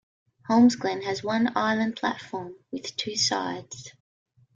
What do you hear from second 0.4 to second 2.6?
Holmesglen has one island platform